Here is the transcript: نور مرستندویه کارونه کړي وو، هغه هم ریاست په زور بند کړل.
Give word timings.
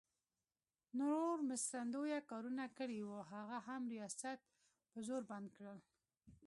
نور 0.99 1.35
مرستندویه 1.47 2.19
کارونه 2.31 2.65
کړي 2.77 2.99
وو، 3.03 3.27
هغه 3.33 3.57
هم 3.67 3.81
ریاست 3.93 4.39
په 4.91 4.99
زور 5.07 5.21
بند 5.31 5.47
کړل. 5.57 5.79